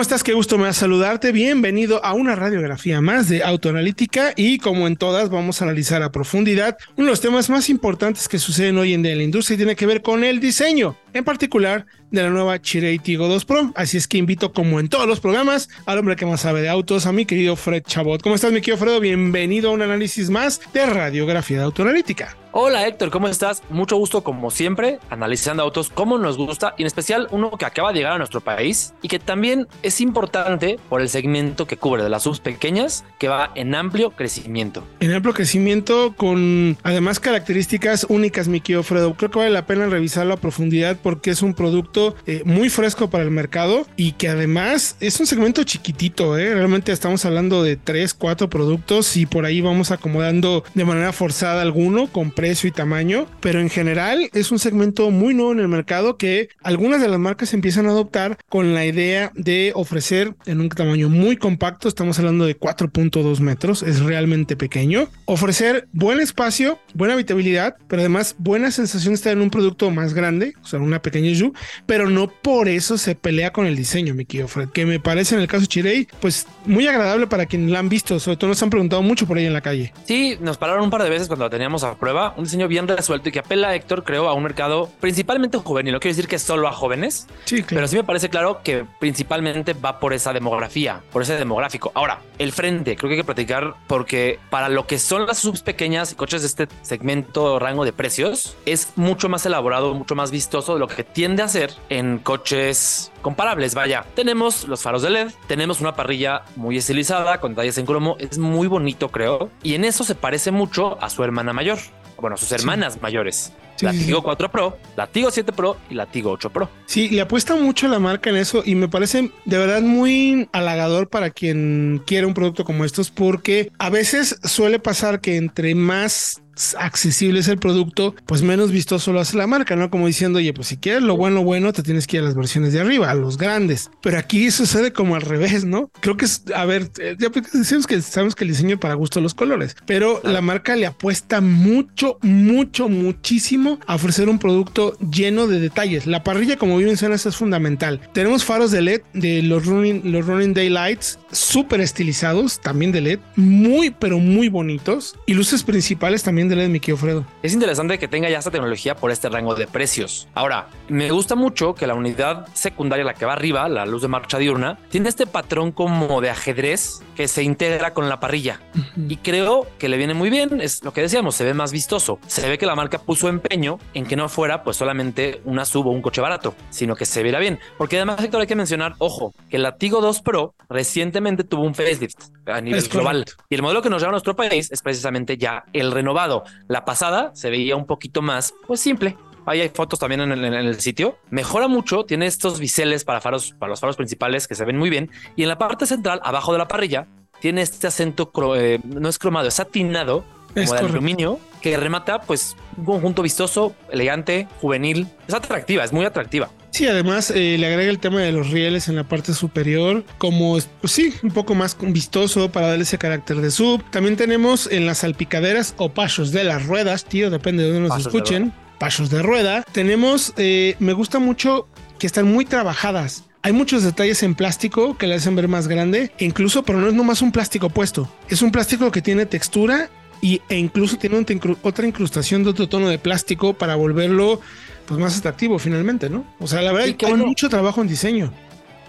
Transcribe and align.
¿Cómo 0.00 0.04
estás? 0.04 0.24
Qué 0.24 0.32
gusto 0.32 0.56
me 0.56 0.64
da 0.64 0.72
saludarte. 0.72 1.30
Bienvenido 1.30 2.02
a 2.02 2.14
una 2.14 2.34
radiografía 2.34 3.02
más 3.02 3.28
de 3.28 3.44
autoanalítica 3.44 4.32
y 4.34 4.56
como 4.56 4.86
en 4.86 4.96
todas 4.96 5.28
vamos 5.28 5.60
a 5.60 5.66
analizar 5.66 6.02
a 6.02 6.10
profundidad 6.10 6.78
uno 6.96 7.04
de 7.04 7.10
los 7.10 7.20
temas 7.20 7.50
más 7.50 7.68
importantes 7.68 8.26
que 8.26 8.38
suceden 8.38 8.78
hoy 8.78 8.94
en 8.94 9.02
día 9.02 9.12
en 9.12 9.18
la 9.18 9.24
industria 9.24 9.56
y 9.56 9.58
tiene 9.58 9.76
que 9.76 9.84
ver 9.84 10.00
con 10.00 10.24
el 10.24 10.40
diseño, 10.40 10.96
en 11.12 11.24
particular 11.24 11.86
de 12.10 12.22
la 12.22 12.30
nueva 12.30 12.60
Chirei 12.60 12.98
Tigo 12.98 13.28
2 13.28 13.44
Pro. 13.44 13.72
Así 13.74 13.96
es 13.96 14.08
que 14.08 14.18
invito 14.18 14.52
como 14.52 14.80
en 14.80 14.88
todos 14.88 15.06
los 15.06 15.20
programas 15.20 15.68
al 15.86 15.98
hombre 15.98 16.16
que 16.16 16.26
más 16.26 16.40
sabe 16.40 16.62
de 16.62 16.68
autos, 16.68 17.06
a 17.06 17.12
mi 17.12 17.24
querido 17.24 17.56
Fred 17.56 17.82
Chabot. 17.84 18.22
¿Cómo 18.22 18.34
estás 18.34 18.52
mi 18.52 18.60
querido 18.60 18.78
Fredo? 18.78 19.00
Bienvenido 19.00 19.70
a 19.70 19.72
un 19.72 19.82
análisis 19.82 20.30
más 20.30 20.60
de 20.72 20.86
radiografía 20.86 21.58
de 21.58 21.64
autoanalítica. 21.64 22.36
Hola 22.52 22.84
Héctor, 22.84 23.10
¿cómo 23.10 23.28
estás? 23.28 23.62
Mucho 23.70 23.96
gusto 23.96 24.24
como 24.24 24.50
siempre, 24.50 24.98
analizando 25.08 25.62
autos 25.62 25.88
como 25.88 26.18
nos 26.18 26.36
gusta 26.36 26.74
y 26.76 26.82
en 26.82 26.88
especial 26.88 27.28
uno 27.30 27.52
que 27.52 27.64
acaba 27.64 27.92
de 27.92 27.98
llegar 27.98 28.14
a 28.14 28.18
nuestro 28.18 28.40
país 28.40 28.92
y 29.02 29.08
que 29.08 29.20
también 29.20 29.68
es 29.84 30.00
importante 30.00 30.76
por 30.88 31.00
el 31.00 31.08
segmento 31.08 31.68
que 31.68 31.76
cubre 31.76 32.02
de 32.02 32.08
las 32.08 32.24
subs 32.24 32.40
pequeñas 32.40 33.04
que 33.20 33.28
va 33.28 33.52
en 33.54 33.76
amplio 33.76 34.10
crecimiento. 34.10 34.82
En 34.98 35.12
amplio 35.12 35.32
crecimiento 35.32 36.14
con 36.16 36.76
además 36.82 37.20
características 37.20 38.04
únicas, 38.08 38.48
mi 38.48 38.60
querido 38.60 38.82
Fredo. 38.82 39.14
Creo 39.14 39.30
que 39.30 39.38
vale 39.38 39.50
la 39.52 39.66
pena 39.66 39.86
revisarlo 39.86 40.34
a 40.34 40.36
profundidad 40.38 40.96
porque 41.02 41.30
es 41.30 41.42
un 41.42 41.54
producto 41.54 42.14
eh, 42.26 42.42
muy 42.44 42.68
fresco 42.68 43.10
para 43.10 43.24
el 43.24 43.30
mercado 43.30 43.86
y 43.96 44.12
que 44.12 44.28
además 44.28 44.96
es 45.00 45.18
un 45.20 45.26
segmento 45.26 45.64
chiquitito. 45.64 46.38
¿eh? 46.38 46.54
Realmente 46.54 46.92
estamos 46.92 47.24
hablando 47.24 47.62
de 47.62 47.76
3, 47.76 48.14
4 48.14 48.50
productos 48.50 49.16
y 49.16 49.26
por 49.26 49.44
ahí 49.44 49.60
vamos 49.60 49.90
acomodando 49.90 50.64
de 50.74 50.84
manera 50.84 51.12
forzada 51.12 51.62
alguno 51.62 52.06
con 52.08 52.30
precio 52.30 52.68
y 52.68 52.72
tamaño, 52.72 53.26
pero 53.40 53.60
en 53.60 53.70
general 53.70 54.30
es 54.32 54.50
un 54.50 54.58
segmento 54.58 55.10
muy 55.10 55.34
nuevo 55.34 55.52
en 55.52 55.60
el 55.60 55.68
mercado 55.68 56.16
que 56.16 56.48
algunas 56.62 57.00
de 57.00 57.08
las 57.08 57.18
marcas 57.18 57.54
empiezan 57.54 57.86
a 57.86 57.90
adoptar 57.90 58.38
con 58.48 58.74
la 58.74 58.84
idea 58.84 59.32
de 59.34 59.72
ofrecer 59.74 60.34
en 60.46 60.60
un 60.60 60.68
tamaño 60.68 61.08
muy 61.08 61.36
compacto, 61.36 61.88
estamos 61.88 62.18
hablando 62.18 62.46
de 62.46 62.58
4.2 62.58 63.40
metros, 63.40 63.82
es 63.82 64.00
realmente 64.00 64.56
pequeño, 64.56 65.08
ofrecer 65.24 65.88
buen 65.92 66.20
espacio, 66.20 66.78
buena 66.94 67.14
habitabilidad, 67.14 67.76
pero 67.88 68.00
además 68.00 68.34
buena 68.38 68.70
sensación 68.70 69.12
de 69.12 69.16
estar 69.16 69.32
en 69.32 69.42
un 69.42 69.50
producto 69.50 69.90
más 69.90 70.14
grande, 70.14 70.54
o 70.62 70.66
sea, 70.66 70.78
una 70.90 71.02
pequeña 71.02 71.34
SUV, 71.34 71.52
pero 71.86 72.08
no 72.10 72.28
por 72.28 72.68
eso 72.68 72.98
se 72.98 73.14
pelea 73.14 73.52
con 73.52 73.66
el 73.66 73.76
diseño, 73.76 74.14
mi 74.14 74.24
querido 74.24 74.48
Fred, 74.48 74.68
que 74.70 74.86
me 74.86 75.00
parece 75.00 75.34
en 75.34 75.40
el 75.40 75.46
caso 75.48 75.66
Chirei, 75.66 76.06
pues 76.20 76.46
muy 76.66 76.86
agradable 76.86 77.26
para 77.26 77.46
quienes 77.46 77.70
la 77.70 77.78
han 77.78 77.88
visto, 77.88 78.18
sobre 78.20 78.36
todo 78.36 78.48
nos 78.48 78.62
han 78.62 78.70
preguntado 78.70 79.02
mucho 79.02 79.26
por 79.26 79.38
ahí 79.38 79.46
en 79.46 79.52
la 79.52 79.60
calle. 79.60 79.92
Sí, 80.04 80.36
nos 80.40 80.56
pararon 80.58 80.84
un 80.84 80.90
par 80.90 81.02
de 81.02 81.10
veces 81.10 81.28
cuando 81.28 81.44
la 81.46 81.50
teníamos 81.50 81.84
a 81.84 81.94
prueba, 81.94 82.34
un 82.36 82.44
diseño 82.44 82.68
bien 82.68 82.86
resuelto 82.88 83.28
y 83.28 83.32
que 83.32 83.38
apela, 83.40 83.74
Héctor, 83.74 84.04
creo, 84.04 84.28
a 84.28 84.34
un 84.34 84.42
mercado 84.42 84.90
principalmente 85.00 85.58
juvenil. 85.58 85.92
No 85.94 86.00
quiero 86.00 86.14
decir 86.16 86.28
que 86.28 86.38
solo 86.38 86.68
a 86.68 86.72
jóvenes, 86.72 87.26
Sí, 87.44 87.56
claro. 87.62 87.68
pero 87.76 87.88
sí 87.88 87.96
me 87.96 88.04
parece 88.04 88.28
claro 88.28 88.60
que 88.62 88.84
principalmente 88.98 89.72
va 89.74 89.98
por 90.00 90.12
esa 90.12 90.32
demografía, 90.32 91.00
por 91.12 91.22
ese 91.22 91.36
demográfico. 91.36 91.92
Ahora, 91.94 92.20
el 92.38 92.52
frente, 92.52 92.96
creo 92.96 93.08
que 93.08 93.14
hay 93.14 93.20
que 93.20 93.24
platicar 93.24 93.74
porque 93.86 94.38
para 94.50 94.68
lo 94.68 94.86
que 94.86 94.98
son 94.98 95.26
las 95.26 95.38
subs 95.38 95.62
pequeñas 95.62 96.12
y 96.12 96.14
coches 96.14 96.42
de 96.42 96.46
este 96.48 96.68
segmento 96.82 97.58
rango 97.58 97.84
de 97.84 97.92
precios, 97.92 98.56
es 98.66 98.88
mucho 98.96 99.28
más 99.28 99.44
elaborado, 99.46 99.94
mucho 99.94 100.14
más 100.14 100.30
vistoso 100.30 100.74
lo 100.80 100.88
que 100.88 101.04
tiende 101.04 101.42
a 101.42 101.48
ser 101.48 101.72
en 101.90 102.18
coches 102.18 103.12
comparables. 103.22 103.74
Vaya, 103.74 104.04
tenemos 104.14 104.66
los 104.66 104.82
faros 104.82 105.02
de 105.02 105.10
LED, 105.10 105.28
tenemos 105.46 105.80
una 105.80 105.94
parrilla 105.94 106.42
muy 106.56 106.78
estilizada 106.78 107.38
con 107.38 107.52
detalles 107.52 107.78
en 107.78 107.86
cromo, 107.86 108.16
es 108.18 108.38
muy 108.38 108.66
bonito, 108.66 109.10
creo, 109.10 109.50
y 109.62 109.74
en 109.74 109.84
eso 109.84 110.02
se 110.02 110.14
parece 110.14 110.50
mucho 110.50 111.00
a 111.02 111.10
su 111.10 111.22
hermana 111.22 111.52
mayor. 111.52 111.78
Bueno, 112.18 112.34
a 112.34 112.38
sus 112.38 112.52
hermanas 112.52 113.00
mayores. 113.00 113.52
La. 113.80 113.92
Tigo 113.92 114.22
4 114.22 114.50
Pro, 114.50 114.76
la 114.94 115.06
Tigo 115.06 115.30
7 115.30 115.52
Pro 115.52 115.78
y 115.88 115.94
la 115.94 116.04
Tigo 116.04 116.30
8 116.32 116.50
Pro. 116.50 116.68
Sí, 116.84 117.08
le 117.08 117.22
apuesta 117.22 117.56
mucho 117.56 117.88
la 117.88 117.98
marca 117.98 118.28
en 118.28 118.36
eso 118.36 118.62
y 118.62 118.74
me 118.74 118.88
parece 118.88 119.30
de 119.46 119.58
verdad 119.58 119.80
muy 119.80 120.46
halagador 120.52 121.08
para 121.08 121.30
quien 121.30 122.02
quiere 122.06 122.26
un 122.26 122.34
producto 122.34 122.64
como 122.64 122.84
estos 122.84 123.10
porque 123.10 123.72
a 123.78 123.88
veces 123.88 124.38
suele 124.44 124.80
pasar 124.80 125.22
que 125.22 125.36
entre 125.36 125.74
más 125.74 126.42
accesible 126.78 127.40
es 127.40 127.48
el 127.48 127.58
producto, 127.58 128.14
pues 128.26 128.42
menos 128.42 128.70
vistoso 128.70 129.12
lo 129.12 129.20
hace 129.20 129.36
la 129.36 129.46
marca, 129.46 129.76
¿no? 129.76 129.90
Como 129.90 130.06
diciendo, 130.06 130.38
oye, 130.38 130.52
pues 130.52 130.68
si 130.68 130.76
quieres 130.76 131.02
lo 131.02 131.16
bueno, 131.16 131.42
bueno, 131.42 131.72
te 131.72 131.82
tienes 131.82 132.06
que 132.06 132.16
ir 132.16 132.22
a 132.22 132.26
las 132.26 132.34
versiones 132.34 132.72
de 132.72 132.80
arriba, 132.80 133.10
a 133.10 133.14
los 133.14 133.36
grandes. 133.36 133.90
Pero 134.02 134.18
aquí 134.18 134.50
sucede 134.50 134.92
como 134.92 135.14
al 135.14 135.22
revés, 135.22 135.64
¿no? 135.64 135.90
Creo 136.00 136.16
que 136.16 136.24
es, 136.24 136.44
a 136.54 136.64
ver, 136.64 136.90
eh, 136.98 137.16
ya 137.18 137.28
decimos 137.28 137.86
que 137.86 138.00
sabemos 138.02 138.34
que 138.34 138.44
el 138.44 138.50
diseño 138.50 138.78
para 138.78 138.94
gusto 138.94 139.20
los 139.20 139.34
colores, 139.34 139.76
pero 139.86 140.20
la 140.24 140.40
marca 140.40 140.76
le 140.76 140.86
apuesta 140.86 141.40
mucho, 141.40 142.18
mucho, 142.22 142.88
muchísimo 142.88 143.78
a 143.86 143.94
ofrecer 143.94 144.28
un 144.28 144.38
producto 144.38 144.96
lleno 144.98 145.46
de 145.46 145.60
detalles. 145.60 146.06
La 146.06 146.22
parrilla, 146.22 146.56
como 146.56 146.76
bien 146.76 146.88
mencionas, 146.88 147.26
es 147.26 147.36
fundamental. 147.36 148.00
Tenemos 148.12 148.44
faros 148.44 148.70
de 148.70 148.82
LED 148.82 149.02
de 149.14 149.42
los 149.42 149.66
running, 149.66 150.12
los 150.12 150.26
running 150.26 150.54
daylights 150.54 151.18
súper 151.32 151.80
estilizados, 151.80 152.60
también 152.60 152.92
de 152.92 153.00
LED, 153.00 153.18
muy, 153.36 153.90
pero 153.90 154.18
muy 154.18 154.48
bonitos 154.48 155.16
y 155.26 155.34
luces 155.34 155.62
principales 155.62 156.22
también 156.22 156.49
de 156.50 156.56
LED, 156.56 156.68
mi 156.68 156.80
Fredo. 156.80 157.24
Es 157.42 157.54
interesante 157.54 157.98
que 157.98 158.08
tenga 158.08 158.28
ya 158.28 158.38
esta 158.38 158.50
tecnología 158.50 158.94
por 158.96 159.10
este 159.10 159.28
rango 159.28 159.54
de 159.54 159.66
precios. 159.66 160.28
Ahora, 160.34 160.68
me 160.88 161.10
gusta 161.10 161.34
mucho 161.36 161.74
que 161.74 161.86
la 161.86 161.94
unidad 161.94 162.46
secundaria, 162.52 163.04
la 163.04 163.14
que 163.14 163.24
va 163.24 163.32
arriba, 163.32 163.68
la 163.68 163.86
luz 163.86 164.02
de 164.02 164.08
marcha 164.08 164.38
diurna, 164.38 164.78
tiene 164.90 165.08
este 165.08 165.26
patrón 165.26 165.72
como 165.72 166.20
de 166.20 166.30
ajedrez 166.30 167.02
que 167.16 167.28
se 167.28 167.42
integra 167.42 167.94
con 167.94 168.08
la 168.08 168.18
parrilla. 168.20 168.60
Y 168.96 169.16
creo 169.16 169.66
que 169.78 169.88
le 169.88 169.96
viene 169.96 170.14
muy 170.14 170.30
bien. 170.30 170.60
Es 170.60 170.82
lo 170.84 170.92
que 170.92 171.02
decíamos, 171.02 171.34
se 171.34 171.44
ve 171.44 171.54
más 171.54 171.70
vistoso. 171.72 172.18
Se 172.26 172.48
ve 172.48 172.58
que 172.58 172.66
la 172.66 172.74
marca 172.74 172.98
puso 172.98 173.28
empeño 173.28 173.78
en 173.94 174.06
que 174.06 174.16
no 174.16 174.28
fuera 174.28 174.62
pues 174.64 174.76
solamente 174.76 175.40
una 175.44 175.64
sub 175.64 175.86
o 175.86 175.90
un 175.90 176.02
coche 176.02 176.20
barato, 176.20 176.54
sino 176.70 176.96
que 176.96 177.06
se 177.06 177.22
viera 177.22 177.38
bien. 177.38 177.58
Porque 177.78 177.96
además, 177.96 178.22
Héctor, 178.22 178.40
hay 178.40 178.46
que 178.46 178.56
mencionar, 178.56 178.94
ojo, 178.98 179.32
que 179.48 179.58
la 179.58 179.76
Tigo 179.76 180.00
2 180.00 180.22
Pro 180.22 180.54
recientemente 180.68 181.44
tuvo 181.44 181.62
un 181.64 181.74
facelift 181.74 182.18
a 182.46 182.60
nivel 182.60 182.78
Es 182.78 182.88
global. 182.88 183.24
correcto. 183.24 183.44
Y 183.48 183.54
el 183.54 183.62
modelo 183.62 183.82
que 183.82 183.90
nos 183.90 184.00
lleva 184.02 184.10
a 184.10 184.12
nuestro 184.12 184.34
país 184.34 184.70
es 184.72 184.82
precisamente 184.82 185.36
ya 185.36 185.64
el 185.72 185.92
renovado. 185.92 186.29
La 186.68 186.84
pasada 186.84 187.30
se 187.34 187.50
veía 187.50 187.76
un 187.76 187.86
poquito 187.86 188.22
más, 188.22 188.54
pues 188.66 188.80
simple. 188.80 189.16
Ahí 189.46 189.60
hay 189.60 189.70
fotos 189.70 189.98
también 189.98 190.20
en 190.20 190.32
el, 190.32 190.44
en 190.44 190.54
el 190.54 190.80
sitio. 190.80 191.16
Mejora 191.30 191.66
mucho, 191.66 192.04
tiene 192.04 192.26
estos 192.26 192.60
biseles 192.60 193.04
para 193.04 193.20
faros, 193.20 193.54
para 193.58 193.70
los 193.70 193.80
faros 193.80 193.96
principales 193.96 194.46
que 194.46 194.54
se 194.54 194.64
ven 194.64 194.76
muy 194.76 194.90
bien. 194.90 195.10
Y 195.34 195.42
en 195.42 195.48
la 195.48 195.58
parte 195.58 195.86
central, 195.86 196.20
abajo 196.22 196.52
de 196.52 196.58
la 196.58 196.68
parrilla, 196.68 197.06
tiene 197.40 197.62
este 197.62 197.86
acento, 197.86 198.30
eh, 198.54 198.78
no 198.84 199.08
es 199.08 199.18
cromado, 199.18 199.48
es 199.48 199.54
satinado, 199.54 200.24
Es 200.54 200.54
como 200.54 200.56
de 200.60 200.66
correcto. 200.66 200.86
aluminio, 200.86 201.40
que 201.60 201.76
remata 201.76 202.20
pues 202.20 202.56
un 202.76 202.84
conjunto 202.84 203.22
vistoso, 203.22 203.74
elegante, 203.90 204.48
juvenil. 204.60 205.08
Es 205.28 205.34
atractiva, 205.34 205.84
es 205.84 205.92
muy 205.92 206.04
atractiva. 206.04 206.50
Sí, 206.70 206.86
además 206.86 207.30
eh, 207.30 207.56
le 207.58 207.66
agrega 207.66 207.90
el 207.90 207.98
tema 207.98 208.20
de 208.20 208.32
los 208.32 208.50
rieles 208.50 208.88
en 208.88 208.96
la 208.96 209.04
parte 209.04 209.34
superior, 209.34 210.04
como 210.18 210.56
pues 210.80 210.92
sí, 210.92 211.12
un 211.22 211.30
poco 211.30 211.54
más 211.54 211.76
vistoso 211.80 212.50
para 212.52 212.68
darle 212.68 212.84
ese 212.84 212.98
carácter 212.98 213.38
de 213.38 213.50
sub. 213.50 213.82
También 213.90 214.16
tenemos 214.16 214.68
en 214.70 214.86
las 214.86 214.98
salpicaderas 214.98 215.74
o 215.78 215.90
pasos 215.90 216.32
de 216.32 216.44
las 216.44 216.66
ruedas, 216.66 217.04
tío, 217.04 217.30
depende 217.30 217.64
de 217.64 217.72
donde 217.72 217.88
nos 217.88 217.98
escuchen, 217.98 218.52
pasos 218.78 219.10
de 219.10 219.22
rueda. 219.22 219.64
Tenemos, 219.72 220.32
eh, 220.36 220.76
me 220.78 220.92
gusta 220.92 221.18
mucho 221.18 221.68
que 221.98 222.06
están 222.06 222.32
muy 222.32 222.44
trabajadas. 222.44 223.24
Hay 223.42 223.52
muchos 223.52 223.82
detalles 223.82 224.22
en 224.22 224.34
plástico 224.34 224.98
que 224.98 225.06
le 225.06 225.14
hacen 225.14 225.34
ver 225.34 225.48
más 225.48 225.66
grande, 225.66 226.12
incluso, 226.18 226.62
pero 226.62 226.78
no 226.78 226.88
es 226.88 226.94
nomás 226.94 227.22
un 227.22 227.32
plástico 227.32 227.70
puesto, 227.70 228.10
es 228.28 228.42
un 228.42 228.52
plástico 228.52 228.90
que 228.90 229.00
tiene 229.00 229.24
textura 229.24 229.88
y, 230.20 230.40
e 230.48 230.56
incluso 230.58 230.96
tiene 230.96 231.18
otra 231.18 231.34
incru- 231.34 231.56
otra 231.62 231.86
incrustación 231.86 232.44
de 232.44 232.50
otro 232.50 232.68
tono 232.68 232.88
de 232.88 232.98
plástico 232.98 233.54
para 233.54 233.76
volverlo 233.76 234.40
pues 234.86 234.98
más 234.98 235.18
atractivo 235.18 235.58
finalmente, 235.58 236.10
¿no? 236.10 236.24
O 236.40 236.46
sea, 236.46 236.62
la 236.62 236.72
verdad 236.72 236.88
Sí, 236.88 236.94
qué 236.94 237.06
hay 237.06 237.12
bueno. 237.12 237.26
mucho 237.26 237.48
trabajo 237.48 237.80
en 237.80 237.88
diseño. 237.88 238.32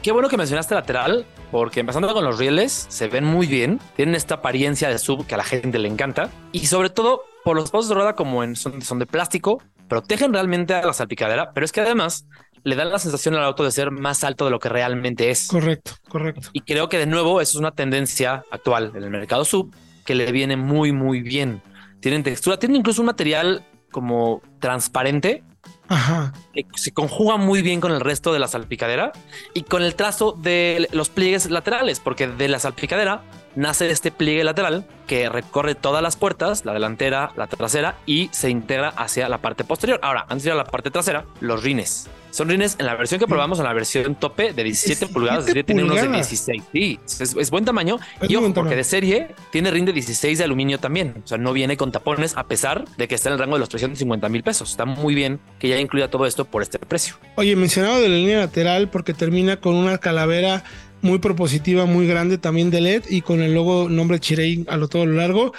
Qué 0.01 0.11
bueno 0.11 0.29
que 0.29 0.37
mencionaste 0.37 0.73
lateral, 0.73 1.27
porque 1.51 1.79
empezando 1.81 2.11
con 2.13 2.23
los 2.25 2.39
rieles, 2.39 2.87
se 2.89 3.07
ven 3.07 3.23
muy 3.23 3.45
bien, 3.45 3.79
tienen 3.95 4.15
esta 4.15 4.35
apariencia 4.35 4.89
de 4.89 4.97
sub 4.97 5.27
que 5.27 5.35
a 5.35 5.37
la 5.37 5.43
gente 5.43 5.77
le 5.77 5.87
encanta, 5.87 6.31
y 6.51 6.65
sobre 6.65 6.89
todo 6.89 7.23
por 7.43 7.55
los 7.55 7.69
pasos 7.69 7.89
de 7.89 7.95
rueda 7.95 8.15
como 8.15 8.43
en, 8.43 8.55
son, 8.55 8.81
son 8.81 8.97
de 8.97 9.05
plástico, 9.05 9.61
protegen 9.87 10.33
realmente 10.33 10.73
a 10.73 10.83
la 10.83 10.93
salpicadera, 10.93 11.51
pero 11.53 11.65
es 11.65 11.71
que 11.71 11.81
además 11.81 12.25
le 12.63 12.75
dan 12.75 12.89
la 12.89 12.97
sensación 12.97 13.35
al 13.35 13.43
auto 13.43 13.63
de 13.63 13.69
ser 13.71 13.91
más 13.91 14.23
alto 14.23 14.45
de 14.45 14.51
lo 14.51 14.57
que 14.57 14.69
realmente 14.69 15.29
es. 15.29 15.47
Correcto, 15.47 15.91
correcto. 16.09 16.49
Y 16.53 16.61
creo 16.61 16.89
que 16.89 16.97
de 16.97 17.05
nuevo 17.05 17.39
eso 17.41 17.51
es 17.51 17.59
una 17.59 17.71
tendencia 17.71 18.43
actual 18.49 18.93
en 18.95 19.03
el 19.03 19.09
mercado 19.11 19.45
sub 19.45 19.71
que 20.05 20.15
le 20.15 20.31
viene 20.31 20.57
muy, 20.57 20.91
muy 20.91 21.21
bien. 21.21 21.61
Tienen 21.99 22.23
textura, 22.23 22.57
tienen 22.57 22.77
incluso 22.77 23.01
un 23.01 23.07
material 23.07 23.63
como 23.91 24.41
transparente 24.59 25.43
Ajá. 25.87 26.33
que 26.53 26.65
se 26.75 26.93
conjuga 26.93 27.37
muy 27.37 27.61
bien 27.61 27.81
con 27.81 27.91
el 27.91 27.99
resto 27.99 28.33
de 28.33 28.39
la 28.39 28.47
salpicadera 28.47 29.11
y 29.53 29.63
con 29.63 29.83
el 29.83 29.95
trazo 29.95 30.31
de 30.31 30.87
los 30.91 31.09
pliegues 31.09 31.49
laterales, 31.49 31.99
porque 31.99 32.27
de 32.27 32.47
la 32.47 32.59
salpicadera 32.59 33.23
nace 33.55 33.89
este 33.89 34.11
pliegue 34.11 34.43
lateral 34.43 34.85
que 35.07 35.29
recorre 35.29 35.75
todas 35.75 36.01
las 36.01 36.15
puertas, 36.15 36.65
la 36.65 36.73
delantera, 36.73 37.31
la 37.35 37.47
trasera 37.47 37.97
y 38.05 38.29
se 38.31 38.49
integra 38.49 38.89
hacia 38.89 39.27
la 39.29 39.39
parte 39.39 39.63
posterior. 39.63 39.99
Ahora, 40.03 40.25
antes 40.29 40.43
de 40.43 40.49
ir 40.49 40.53
a 40.53 40.57
la 40.57 40.65
parte 40.65 40.91
trasera, 40.91 41.25
los 41.39 41.63
rines. 41.63 42.09
Son 42.31 42.47
rines 42.47 42.77
en 42.79 42.85
la 42.85 42.95
versión 42.95 43.19
que 43.19 43.27
probamos, 43.27 43.59
en 43.59 43.65
la 43.65 43.73
versión 43.73 44.15
tope 44.15 44.53
de 44.53 44.63
17 44.63 45.07
pulgadas, 45.07 45.39
es 45.41 45.45
decir, 45.47 45.65
tiene 45.65 45.83
unos 45.83 45.97
de 45.97 46.03
pulgadas. 46.03 46.29
16. 46.29 46.63
Sí, 46.71 46.99
es, 47.05 47.35
es 47.35 47.51
buen 47.51 47.65
tamaño. 47.65 47.99
Es 48.21 48.29
y 48.29 48.37
ojo, 48.37 48.53
porque 48.53 48.77
de 48.77 48.85
serie 48.85 49.35
tiene 49.51 49.69
rin 49.69 49.83
de 49.83 49.91
16 49.91 50.37
de 50.37 50.43
aluminio 50.45 50.79
también. 50.79 51.21
O 51.25 51.27
sea, 51.27 51.37
no 51.37 51.51
viene 51.51 51.75
con 51.75 51.91
tapones, 51.91 52.37
a 52.37 52.45
pesar 52.45 52.85
de 52.95 53.09
que 53.09 53.15
está 53.15 53.27
en 53.29 53.33
el 53.33 53.39
rango 53.39 53.55
de 53.55 53.59
los 53.59 53.69
350 53.69 54.29
mil 54.29 54.43
pesos. 54.43 54.71
Está 54.71 54.85
muy 54.85 55.13
bien 55.13 55.41
que 55.59 55.67
ya 55.67 55.77
incluya 55.77 56.09
todo 56.09 56.25
esto 56.25 56.45
por 56.45 56.61
este 56.61 56.79
precio. 56.79 57.15
Oye, 57.35 57.53
mencionado 57.57 57.99
de 57.99 58.07
la 58.07 58.15
línea 58.15 58.39
lateral 58.39 58.87
porque 58.89 59.13
termina 59.13 59.57
con 59.57 59.75
una 59.75 59.97
calavera 59.97 60.63
muy 61.01 61.19
propositiva, 61.19 61.85
muy 61.85 62.07
grande 62.07 62.37
también 62.37 62.69
de 62.69 62.81
LED 62.81 63.03
y 63.09 63.21
con 63.21 63.41
el 63.41 63.53
logo 63.53 63.89
nombre 63.89 64.19
Chirei 64.19 64.65
a 64.67 64.77
lo 64.77 64.87
todo 64.87 65.05
lo 65.05 65.13
largo. 65.13 65.53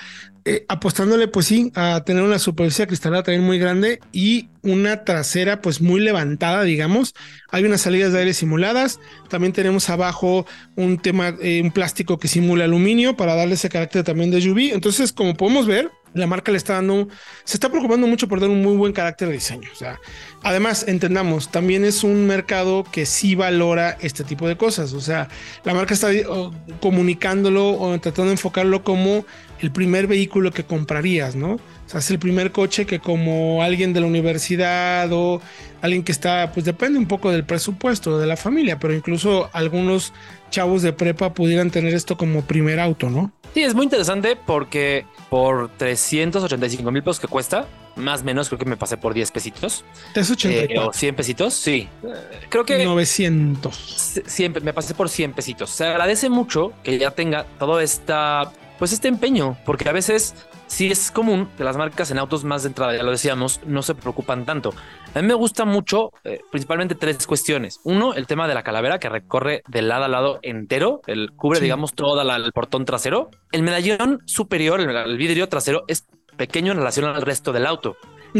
Eh, 0.44 0.64
apostándole, 0.68 1.28
pues 1.28 1.46
sí, 1.46 1.70
a 1.76 2.02
tener 2.04 2.24
una 2.24 2.40
superficie 2.40 2.88
cristalada 2.88 3.22
también 3.22 3.44
muy 3.44 3.60
grande 3.60 4.00
y 4.10 4.48
una 4.62 5.04
trasera, 5.04 5.60
pues 5.60 5.80
muy 5.80 6.00
levantada, 6.00 6.64
digamos. 6.64 7.14
Hay 7.50 7.64
unas 7.64 7.82
salidas 7.82 8.12
de 8.12 8.20
aire 8.20 8.34
simuladas. 8.34 8.98
También 9.28 9.52
tenemos 9.52 9.88
abajo 9.88 10.44
un 10.74 10.98
tema, 10.98 11.36
eh, 11.40 11.60
un 11.62 11.70
plástico 11.70 12.18
que 12.18 12.26
simula 12.26 12.64
aluminio 12.64 13.16
para 13.16 13.36
darle 13.36 13.54
ese 13.54 13.68
carácter 13.68 14.02
también 14.02 14.32
de 14.32 14.50
UV. 14.50 14.74
Entonces, 14.74 15.12
como 15.12 15.34
podemos 15.34 15.66
ver, 15.66 15.92
la 16.14 16.26
marca 16.26 16.52
le 16.52 16.58
está 16.58 16.74
dando, 16.74 17.08
se 17.44 17.56
está 17.56 17.68
preocupando 17.68 18.06
mucho 18.06 18.28
por 18.28 18.40
dar 18.40 18.50
un 18.50 18.62
muy 18.62 18.76
buen 18.76 18.92
carácter 18.92 19.28
de 19.28 19.34
diseño. 19.34 19.68
O 19.72 19.76
sea, 19.76 19.98
además, 20.42 20.84
entendamos, 20.88 21.50
también 21.50 21.84
es 21.84 22.04
un 22.04 22.26
mercado 22.26 22.84
que 22.84 23.06
sí 23.06 23.34
valora 23.34 23.96
este 24.00 24.24
tipo 24.24 24.48
de 24.48 24.56
cosas. 24.56 24.92
O 24.92 25.00
sea, 25.00 25.28
la 25.64 25.74
marca 25.74 25.94
está 25.94 26.08
oh, 26.28 26.52
comunicándolo 26.80 27.78
o 27.78 27.98
tratando 28.00 28.26
de 28.26 28.32
enfocarlo 28.32 28.84
como 28.84 29.24
el 29.62 29.70
primer 29.72 30.06
vehículo 30.06 30.50
que 30.50 30.64
comprarías, 30.64 31.34
¿no? 31.36 31.52
O 31.54 31.60
sea, 31.86 32.00
es 32.00 32.10
el 32.10 32.18
primer 32.18 32.52
coche 32.52 32.84
que 32.84 32.98
como 33.00 33.62
alguien 33.62 33.92
de 33.92 34.00
la 34.00 34.06
universidad 34.06 35.08
o 35.12 35.40
alguien 35.80 36.02
que 36.02 36.12
está, 36.12 36.50
pues 36.52 36.64
depende 36.66 36.98
un 36.98 37.06
poco 37.06 37.30
del 37.30 37.44
presupuesto 37.44 38.18
de 38.18 38.26
la 38.26 38.36
familia, 38.36 38.78
pero 38.78 38.92
incluso 38.94 39.48
algunos 39.52 40.12
chavos 40.50 40.82
de 40.82 40.92
prepa 40.92 41.32
pudieran 41.32 41.70
tener 41.70 41.94
esto 41.94 42.16
como 42.16 42.42
primer 42.42 42.78
auto, 42.80 43.08
¿no? 43.08 43.32
Sí, 43.54 43.62
es 43.62 43.74
muy 43.74 43.84
interesante 43.84 44.36
porque 44.36 45.04
por 45.30 45.70
385 45.76 46.90
mil 46.90 47.02
pesos 47.02 47.20
que 47.20 47.26
cuesta, 47.28 47.66
más 47.96 48.22
o 48.22 48.24
menos 48.24 48.48
creo 48.48 48.58
que 48.58 48.64
me 48.64 48.76
pasé 48.78 48.96
por 48.96 49.12
10 49.12 49.30
pesitos 49.30 49.84
eh, 49.90 50.10
384. 50.14 50.88
o 50.88 50.92
100 50.92 51.14
pesitos. 51.14 51.54
Sí, 51.54 51.88
Eh, 52.02 52.08
creo 52.48 52.64
que 52.64 52.84
900. 52.84 54.20
siempre 54.26 54.62
me 54.62 54.72
pasé 54.72 54.94
por 54.94 55.08
100 55.10 55.32
pesitos. 55.34 55.70
Se 55.70 55.84
agradece 55.84 56.30
mucho 56.30 56.72
que 56.82 56.98
ya 56.98 57.10
tenga 57.10 57.44
todo 57.58 57.80
esta, 57.80 58.50
pues 58.82 58.92
este 58.92 59.06
empeño, 59.06 59.56
porque 59.64 59.88
a 59.88 59.92
veces 59.92 60.34
sí 60.66 60.90
es 60.90 61.12
común 61.12 61.48
que 61.56 61.62
las 61.62 61.76
marcas 61.76 62.10
en 62.10 62.18
autos 62.18 62.42
más 62.42 62.64
de 62.64 62.70
entrada, 62.70 62.96
ya 62.96 63.04
lo 63.04 63.12
decíamos, 63.12 63.60
no 63.64 63.80
se 63.80 63.94
preocupan 63.94 64.44
tanto. 64.44 64.74
A 65.14 65.22
mí 65.22 65.28
me 65.28 65.34
gusta 65.34 65.64
mucho, 65.64 66.10
eh, 66.24 66.40
principalmente 66.50 66.96
tres 66.96 67.24
cuestiones. 67.28 67.78
Uno, 67.84 68.12
el 68.14 68.26
tema 68.26 68.48
de 68.48 68.54
la 68.54 68.64
calavera 68.64 68.98
que 68.98 69.08
recorre 69.08 69.62
de 69.68 69.82
lado 69.82 70.02
a 70.06 70.08
lado 70.08 70.40
entero, 70.42 71.00
el 71.06 71.30
cubre, 71.30 71.60
Sí. 71.60 71.62
digamos, 71.62 71.94
todo 71.94 72.20
el 72.20 72.52
portón 72.52 72.84
trasero. 72.84 73.30
El 73.52 73.62
medallón 73.62 74.20
superior, 74.26 74.80
el, 74.80 74.90
el 74.96 75.16
vidrio 75.16 75.48
trasero, 75.48 75.84
es 75.86 76.08
pequeño 76.36 76.72
en 76.72 76.78
relación 76.78 77.04
al 77.04 77.22
resto 77.22 77.52
del 77.52 77.66
auto 77.66 77.96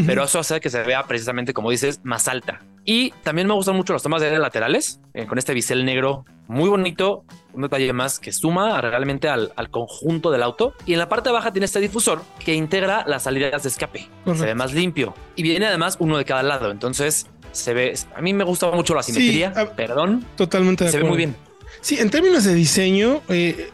pero 0.06 0.24
eso 0.24 0.38
hace 0.38 0.60
que 0.60 0.70
se 0.70 0.82
vea 0.82 1.04
precisamente, 1.06 1.52
como 1.52 1.70
dices, 1.70 2.00
más 2.02 2.26
alta. 2.26 2.60
Y 2.84 3.10
también 3.22 3.46
me 3.46 3.54
gustan 3.54 3.76
mucho 3.76 3.92
los 3.92 4.02
tomas 4.02 4.20
de 4.20 4.28
aire 4.28 4.38
laterales, 4.40 5.00
eh, 5.14 5.26
con 5.26 5.38
este 5.38 5.54
bisel 5.54 5.84
negro 5.84 6.24
muy 6.48 6.68
bonito, 6.68 7.24
un 7.54 7.62
detalle 7.62 7.92
más 7.92 8.18
que 8.18 8.32
suma 8.32 8.80
realmente 8.80 9.28
al, 9.28 9.52
al 9.56 9.70
conjunto 9.70 10.30
del 10.30 10.42
auto. 10.42 10.74
Y 10.84 10.92
en 10.94 10.98
la 10.98 11.08
parte 11.08 11.30
baja 11.30 11.52
tiene 11.52 11.66
este 11.66 11.80
difusor 11.80 12.22
que 12.44 12.54
integra 12.54 13.04
las 13.06 13.22
salidas 13.22 13.62
de 13.62 13.68
escape. 13.68 14.08
Se 14.34 14.44
ve 14.46 14.54
más 14.54 14.74
limpio. 14.74 15.14
Y 15.36 15.42
viene 15.44 15.66
además 15.66 15.96
uno 16.00 16.18
de 16.18 16.24
cada 16.24 16.42
lado, 16.42 16.70
entonces 16.70 17.26
se 17.52 17.72
ve, 17.74 17.94
a 18.16 18.20
mí 18.20 18.32
me 18.34 18.44
gusta 18.44 18.70
mucho 18.72 18.94
la 18.94 19.02
simetría, 19.02 19.52
a- 19.54 19.66
perdón, 19.76 20.24
Totalmente 20.36 20.84
de 20.84 20.90
se 20.90 20.98
ve 20.98 21.04
muy 21.04 21.16
bien. 21.18 21.36
Sí, 21.80 21.98
en 21.98 22.10
términos 22.10 22.44
de 22.44 22.54
diseño, 22.54 23.22
eh, 23.28 23.70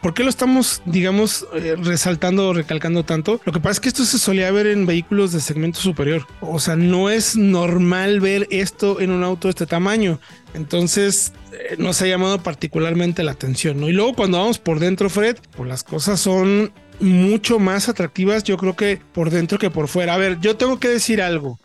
¿por 0.00 0.14
qué 0.14 0.24
lo 0.24 0.30
estamos, 0.30 0.82
digamos, 0.84 1.46
eh, 1.54 1.76
resaltando 1.76 2.48
o 2.48 2.52
recalcando 2.52 3.04
tanto? 3.04 3.40
Lo 3.44 3.52
que 3.52 3.60
pasa 3.60 3.72
es 3.72 3.80
que 3.80 3.88
esto 3.88 4.04
se 4.04 4.18
solía 4.18 4.50
ver 4.50 4.66
en 4.66 4.86
vehículos 4.86 5.32
de 5.32 5.40
segmento 5.40 5.80
superior. 5.80 6.26
O 6.40 6.58
sea, 6.58 6.76
no 6.76 7.10
es 7.10 7.36
normal 7.36 8.20
ver 8.20 8.46
esto 8.50 9.00
en 9.00 9.10
un 9.10 9.22
auto 9.22 9.48
de 9.48 9.50
este 9.50 9.66
tamaño. 9.66 10.20
Entonces, 10.54 11.32
eh, 11.52 11.76
nos 11.78 12.02
ha 12.02 12.06
llamado 12.06 12.42
particularmente 12.42 13.22
la 13.22 13.32
atención. 13.32 13.82
Y 13.84 13.92
luego 13.92 14.14
cuando 14.14 14.38
vamos 14.38 14.58
por 14.58 14.80
dentro, 14.80 15.10
Fred, 15.10 15.36
pues 15.56 15.68
las 15.68 15.84
cosas 15.84 16.20
son 16.20 16.72
mucho 17.00 17.58
más 17.58 17.88
atractivas, 17.88 18.44
yo 18.44 18.56
creo 18.56 18.76
que 18.76 19.00
por 19.12 19.30
dentro 19.30 19.58
que 19.58 19.70
por 19.70 19.88
fuera. 19.88 20.14
A 20.14 20.18
ver, 20.18 20.38
yo 20.40 20.56
tengo 20.56 20.78
que 20.78 20.88
decir 20.88 21.22
algo. 21.22 21.58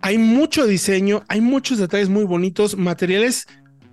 Hay 0.00 0.18
mucho 0.18 0.66
diseño, 0.66 1.24
hay 1.28 1.40
muchos 1.40 1.78
detalles 1.78 2.08
muy 2.08 2.24
bonitos, 2.24 2.76
materiales 2.76 3.46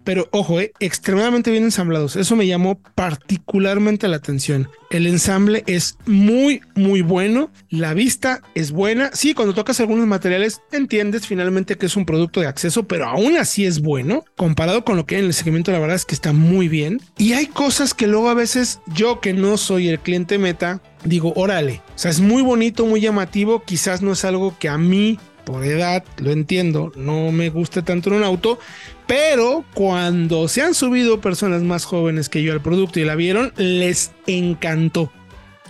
pero 0.03 0.27
ojo, 0.31 0.59
eh, 0.59 0.73
extremadamente 0.79 1.51
bien 1.51 1.63
ensamblados. 1.63 2.15
Eso 2.15 2.35
me 2.35 2.47
llamó 2.47 2.79
particularmente 2.95 4.07
la 4.07 4.17
atención. 4.17 4.69
El 4.89 5.07
ensamble 5.07 5.63
es 5.65 5.97
muy, 6.05 6.61
muy 6.75 7.01
bueno. 7.01 7.51
La 7.69 7.93
vista 7.93 8.41
es 8.55 8.71
buena. 8.71 9.11
Sí, 9.13 9.33
cuando 9.33 9.53
tocas 9.53 9.79
algunos 9.79 10.05
materiales, 10.05 10.61
entiendes 10.71 11.27
finalmente 11.27 11.77
que 11.77 11.87
es 11.87 11.95
un 11.95 12.05
producto 12.05 12.41
de 12.41 12.47
acceso, 12.47 12.83
pero 12.87 13.05
aún 13.05 13.37
así 13.37 13.65
es 13.65 13.81
bueno. 13.81 14.25
Comparado 14.35 14.85
con 14.85 14.97
lo 14.97 15.05
que 15.05 15.17
en 15.17 15.25
el 15.25 15.33
segmento, 15.33 15.71
la 15.71 15.79
verdad 15.79 15.95
es 15.95 16.05
que 16.05 16.15
está 16.15 16.33
muy 16.33 16.67
bien. 16.67 17.01
Y 17.17 17.33
hay 17.33 17.47
cosas 17.47 17.93
que 17.93 18.07
luego 18.07 18.29
a 18.29 18.35
veces 18.35 18.79
yo, 18.87 19.19
que 19.19 19.33
no 19.33 19.57
soy 19.57 19.87
el 19.89 19.99
cliente 19.99 20.37
meta, 20.37 20.81
digo, 21.03 21.33
órale. 21.35 21.81
O 21.95 21.97
sea, 21.97 22.11
es 22.11 22.19
muy 22.19 22.41
bonito, 22.41 22.85
muy 22.85 23.01
llamativo. 23.01 23.63
Quizás 23.63 24.01
no 24.01 24.11
es 24.11 24.25
algo 24.25 24.55
que 24.59 24.69
a 24.69 24.77
mí 24.77 25.17
por 25.43 25.63
edad, 25.65 26.03
lo 26.17 26.31
entiendo, 26.31 26.91
no 26.95 27.31
me 27.31 27.49
guste 27.49 27.81
tanto 27.81 28.09
en 28.09 28.17
un 28.17 28.23
auto, 28.23 28.59
pero 29.07 29.65
cuando 29.73 30.47
se 30.47 30.61
han 30.61 30.73
subido 30.73 31.21
personas 31.21 31.61
más 31.63 31.85
jóvenes 31.85 32.29
que 32.29 32.43
yo 32.43 32.53
al 32.53 32.61
producto 32.61 32.99
y 32.99 33.05
la 33.05 33.15
vieron, 33.15 33.53
les 33.57 34.11
encantó. 34.27 35.11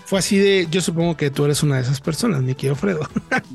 Fue 0.05 0.19
así 0.19 0.37
de, 0.37 0.67
yo 0.69 0.81
supongo 0.81 1.15
que 1.15 1.31
tú 1.31 1.45
eres 1.45 1.63
una 1.63 1.77
de 1.77 1.81
esas 1.81 2.01
personas, 2.01 2.41
mi 2.41 2.55
querido 2.55 2.75
Fredo. 2.75 3.07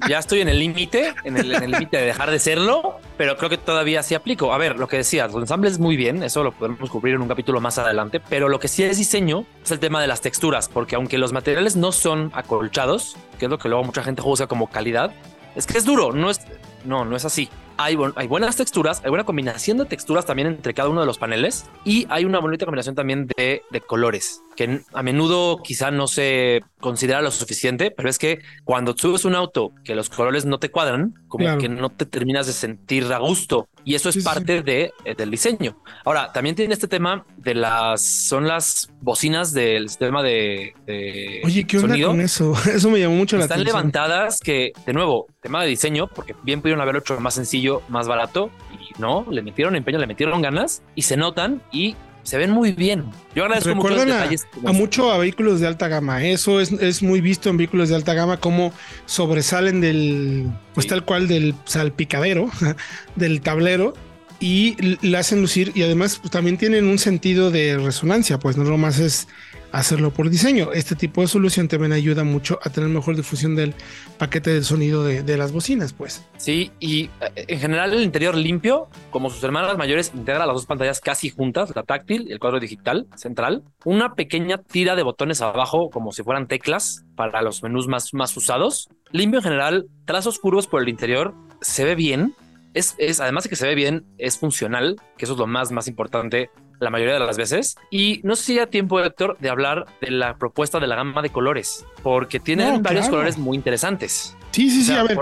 Ya 0.08 0.18
estoy 0.18 0.40
en 0.40 0.48
el 0.48 0.58
límite, 0.58 1.14
en 1.24 1.36
el 1.36 1.50
límite 1.70 1.98
de 1.98 2.06
dejar 2.06 2.30
de 2.30 2.38
serlo, 2.38 2.98
pero 3.16 3.36
creo 3.36 3.50
que 3.50 3.58
todavía 3.58 4.02
sí 4.02 4.14
aplico. 4.14 4.52
A 4.52 4.58
ver, 4.58 4.78
lo 4.78 4.88
que 4.88 4.96
decías, 4.96 5.32
el 5.32 5.42
ensamble 5.42 5.68
es 5.68 5.78
muy 5.78 5.96
bien, 5.96 6.22
eso 6.22 6.42
lo 6.42 6.52
podemos 6.52 6.88
cubrir 6.90 7.14
en 7.16 7.22
un 7.22 7.28
capítulo 7.28 7.60
más 7.60 7.78
adelante, 7.78 8.20
pero 8.20 8.48
lo 8.48 8.58
que 8.58 8.68
sí 8.68 8.82
es 8.82 8.96
diseño 8.96 9.44
es 9.62 9.70
el 9.70 9.78
tema 9.78 10.00
de 10.00 10.06
las 10.06 10.22
texturas, 10.22 10.68
porque 10.68 10.96
aunque 10.96 11.18
los 11.18 11.32
materiales 11.32 11.76
no 11.76 11.92
son 11.92 12.30
acolchados, 12.34 13.16
que 13.38 13.44
es 13.44 13.50
lo 13.50 13.58
que 13.58 13.68
luego 13.68 13.84
mucha 13.84 14.02
gente 14.02 14.22
juzga 14.22 14.46
como 14.46 14.70
calidad, 14.70 15.12
es 15.54 15.66
que 15.66 15.76
es 15.76 15.84
duro, 15.84 16.12
no 16.12 16.30
es, 16.30 16.40
no, 16.84 17.04
no 17.04 17.14
es 17.14 17.24
así. 17.24 17.50
Hay, 17.78 17.94
bu- 17.94 18.12
hay 18.16 18.26
buenas 18.26 18.56
texturas, 18.56 19.00
hay 19.04 19.08
buena 19.10 19.24
combinación 19.24 19.78
de 19.78 19.84
texturas 19.86 20.26
también 20.26 20.48
entre 20.48 20.74
cada 20.74 20.88
uno 20.88 21.00
de 21.00 21.06
los 21.06 21.16
paneles 21.18 21.64
y 21.84 22.06
hay 22.10 22.24
una 22.24 22.40
bonita 22.40 22.64
combinación 22.66 22.94
también 22.96 23.28
de, 23.36 23.62
de 23.70 23.80
colores 23.80 24.42
que 24.56 24.80
a 24.92 25.02
menudo 25.04 25.58
quizá 25.62 25.92
no 25.92 26.08
se 26.08 26.62
considera 26.80 27.22
lo 27.22 27.30
suficiente, 27.30 27.92
pero 27.92 28.08
es 28.08 28.18
que 28.18 28.40
cuando 28.64 28.96
subes 28.98 29.24
un 29.24 29.36
auto 29.36 29.72
que 29.84 29.94
los 29.94 30.10
colores 30.10 30.44
no 30.46 30.58
te 30.58 30.70
cuadran, 30.70 31.14
como 31.28 31.44
Claro. 31.44 31.60
que 31.60 31.68
no 31.68 31.90
te 31.90 32.06
terminas 32.06 32.48
de 32.48 32.52
sentir 32.52 33.04
a 33.12 33.18
gusto 33.18 33.68
y 33.84 33.94
eso 33.94 34.08
es 34.08 34.16
Sí, 34.16 34.20
sí, 34.20 34.24
parte 34.24 34.62
de, 34.62 34.92
eh, 35.04 35.14
del 35.16 35.30
diseño. 35.30 35.80
Ahora, 36.04 36.32
también 36.32 36.56
tiene 36.56 36.74
este 36.74 36.88
tema 36.88 37.24
de 37.36 37.54
las, 37.54 38.02
son 38.02 38.48
las 38.48 38.90
bocinas 39.00 39.52
del 39.52 39.88
sistema 39.88 40.24
de, 40.24 40.74
de 40.86 41.40
Oye, 41.44 41.64
¿qué 41.64 41.76
onda 41.76 41.90
sonido. 41.90 42.08
con 42.10 42.20
eso? 42.20 42.52
Eso 42.74 42.90
me 42.90 42.98
llamó 42.98 43.14
mucho 43.14 43.36
la 43.36 43.44
Están 43.44 43.60
atención. 43.60 43.76
levantadas 43.76 44.40
que, 44.40 44.72
de 44.84 44.92
nuevo, 44.92 45.26
tema 45.40 45.62
de 45.62 45.68
diseño, 45.68 46.08
porque 46.08 46.34
bien 46.42 46.60
pudieron 46.60 46.80
haberlo 46.82 47.00
hecho 47.00 47.18
más 47.20 47.34
sencillo, 47.34 47.67
más 47.88 48.08
barato, 48.08 48.50
y 48.72 49.00
no, 49.00 49.26
le 49.30 49.42
metieron 49.42 49.76
empeño, 49.76 49.98
le 49.98 50.06
metieron 50.06 50.42
ganas, 50.42 50.82
y 50.94 51.02
se 51.02 51.16
notan 51.16 51.62
y 51.72 51.96
se 52.22 52.36
ven 52.36 52.50
muy 52.50 52.72
bien. 52.72 53.06
Yo 53.34 53.44
agradezco 53.44 53.74
mucho 53.74 53.88
los 53.90 54.02
a, 54.02 54.04
detalles. 54.04 54.46
a 54.66 54.72
mucho 54.72 55.10
a 55.10 55.16
vehículos 55.18 55.60
de 55.60 55.66
alta 55.66 55.88
gama. 55.88 56.22
Eso 56.24 56.60
es, 56.60 56.72
es 56.72 57.02
muy 57.02 57.22
visto 57.22 57.48
en 57.48 57.56
vehículos 57.56 57.88
de 57.88 57.94
alta 57.94 58.12
gama, 58.12 58.36
como 58.38 58.72
sobresalen 59.06 59.80
del, 59.80 60.46
pues 60.74 60.84
Sí. 60.84 60.90
tal 60.90 61.04
cual 61.04 61.26
del 61.26 61.54
salpicadero, 61.64 62.50
del 63.16 63.40
tablero, 63.40 63.94
y 64.40 64.76
la 65.00 65.20
hacen 65.20 65.40
lucir. 65.40 65.72
Y 65.74 65.82
además, 65.82 66.18
pues, 66.20 66.30
también 66.30 66.58
tienen 66.58 66.84
un 66.86 66.98
sentido 66.98 67.50
de 67.50 67.78
resonancia, 67.78 68.38
pues 68.38 68.56
no 68.58 68.64
nomás 68.64 68.98
es 68.98 69.26
hacerlo 69.72 70.10
por 70.10 70.30
diseño. 70.30 70.72
Este 70.72 70.94
tipo 70.94 71.20
de 71.20 71.28
solución 71.28 71.68
también 71.68 71.92
ayuda 71.92 72.24
mucho 72.24 72.58
a 72.62 72.70
tener 72.70 72.88
mejor 72.88 73.16
difusión 73.16 73.54
del 73.54 73.74
paquete 74.18 74.50
de 74.50 74.62
sonido 74.62 75.04
de, 75.04 75.22
de 75.22 75.36
las 75.36 75.52
bocinas, 75.52 75.92
pues. 75.92 76.24
Sí, 76.36 76.70
y 76.80 77.10
eh, 77.20 77.44
en 77.48 77.60
general 77.60 77.92
el 77.92 78.02
interior 78.02 78.34
limpio, 78.34 78.88
como 79.10 79.30
sus 79.30 79.42
hermanas 79.44 79.76
mayores, 79.76 80.12
integra 80.14 80.46
las 80.46 80.54
dos 80.54 80.66
pantallas 80.66 81.00
casi 81.00 81.30
juntas, 81.30 81.72
la 81.74 81.82
táctil 81.82 82.26
y 82.28 82.32
el 82.32 82.38
cuadro 82.38 82.60
digital 82.60 83.06
central. 83.16 83.62
Una 83.84 84.14
pequeña 84.14 84.58
tira 84.58 84.96
de 84.96 85.02
botones 85.02 85.40
abajo, 85.40 85.90
como 85.90 86.12
si 86.12 86.22
fueran 86.22 86.48
teclas 86.48 87.04
para 87.14 87.42
los 87.42 87.62
menús 87.62 87.88
más, 87.88 88.14
más 88.14 88.36
usados. 88.36 88.88
Limpio 89.10 89.38
en 89.40 89.44
general, 89.44 89.86
trazos 90.04 90.38
curvos 90.38 90.66
por 90.66 90.82
el 90.82 90.88
interior, 90.88 91.34
se 91.60 91.84
ve 91.84 91.94
bien. 91.94 92.34
Es, 92.74 92.94
es, 92.98 93.20
además 93.20 93.44
de 93.44 93.50
que 93.50 93.56
se 93.56 93.66
ve 93.66 93.74
bien, 93.74 94.04
es 94.18 94.38
funcional, 94.38 94.96
que 95.16 95.24
eso 95.24 95.32
es 95.32 95.38
lo 95.38 95.46
más, 95.46 95.72
más 95.72 95.88
importante 95.88 96.50
la 96.80 96.90
mayoría 96.90 97.14
de 97.14 97.20
las 97.20 97.36
veces. 97.36 97.76
Y 97.90 98.20
no 98.24 98.36
sé 98.36 98.44
si 98.44 98.54
ya 98.56 98.66
tiempo, 98.66 99.00
Héctor, 99.00 99.36
de 99.40 99.50
hablar 99.50 99.86
de 100.00 100.10
la 100.10 100.36
propuesta 100.36 100.80
de 100.80 100.86
la 100.86 100.96
gama 100.96 101.22
de 101.22 101.30
colores, 101.30 101.84
porque 102.02 102.40
tienen 102.40 102.82
varios 102.82 103.08
colores 103.08 103.38
muy 103.38 103.56
interesantes. 103.56 104.36
Sí, 104.50 104.70
sí, 104.70 104.84
sí. 104.84 104.92
a 104.92 105.02
ver, 105.02 105.18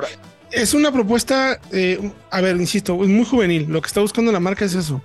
es 0.52 0.75
una 0.75 0.92
propuesta, 0.92 1.60
eh, 1.72 2.12
a 2.30 2.40
ver, 2.40 2.56
insisto, 2.56 2.96
muy 2.96 3.25
juvenil. 3.25 3.66
Lo 3.68 3.80
que 3.80 3.88
está 3.88 4.00
buscando 4.00 4.32
la 4.32 4.40
marca 4.40 4.64
es 4.64 4.75
eso: 4.75 5.02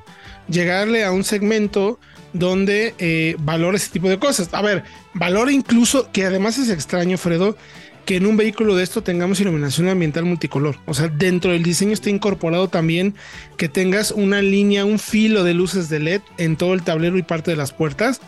llegarle 0.48 1.04
a 1.04 1.12
un 1.12 1.24
segmento 1.24 2.00
donde 2.34 2.96
eh, 2.98 3.36
valore 3.40 3.78
ese 3.78 3.92
tipo 3.92 4.10
de 4.10 4.20
cosas. 4.20 4.50
A 4.54 4.62
ver, 4.62 4.84
valora 5.14 5.52
incluso, 5.52 6.12
que 6.12 6.26
además 6.26 6.58
es 6.58 6.70
extraño, 6.70 7.18
Fredo, 7.18 7.58
que 8.06 8.18
en 8.18 8.26
un 8.26 8.38
vehículo 8.38 8.76
de 8.76 8.84
esto 8.84 9.04
tengamos 9.04 9.40
iluminación 9.40 9.90
ambiental 9.90 10.26
multicolor. 10.26 10.78
O 10.86 10.94
sea, 10.94 11.08
dentro 11.08 11.52
del 11.52 11.64
diseño 11.64 11.94
está 11.94 12.10
incorporado 12.10 12.68
también 12.68 13.16
que 13.58 13.70
tengas 13.70 14.12
una 14.12 14.42
línea, 14.42 14.86
un 14.86 15.00
filo 15.00 15.44
de 15.44 15.54
luces 15.54 15.90
de 15.90 16.00
LED 16.00 16.22
en 16.38 16.58
todo 16.58 16.74
el 16.74 16.84
tablero 16.84 17.18
y 17.18 17.24
parte 17.24 17.52
de 17.52 17.58
las 17.58 17.72
puertas 17.74 18.22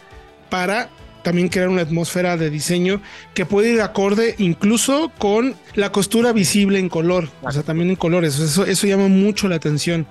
para 0.50 0.89
también 1.24 1.48
crear 1.48 1.70
una 1.70 1.82
atmósfera 1.82 2.38
de 2.38 2.50
diseño 2.50 3.01
que 3.34 3.46
puede 3.46 3.72
ir 3.72 3.82
acorde 3.82 4.36
incluso 4.38 5.12
con 5.18 5.56
la 5.74 5.92
costura 5.92 6.34
visible 6.34 6.77
en 6.80 6.89
color, 6.89 7.30
o 7.42 7.51
sea, 7.51 7.63
también 7.63 7.89
en 7.89 7.96
colores. 7.96 8.38
Eso, 8.38 8.65
eso 8.65 8.88
llama 8.88 9.08
mucho 9.08 9.48
la 9.48 9.56
atención. 9.56 10.06